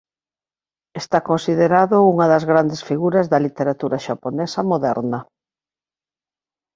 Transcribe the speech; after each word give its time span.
Está 1.01 1.19
considerado 1.29 1.97
unha 2.11 2.25
das 2.33 2.43
grandes 2.51 2.81
figuras 2.89 3.25
da 3.31 3.43
literatura 3.45 3.97
xaponesa 4.05 4.61
moderna. 4.71 5.19